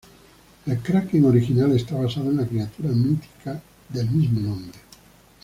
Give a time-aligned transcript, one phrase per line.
[0.65, 4.79] El Kraken original está basado en la criatura mítica del mismo nombre.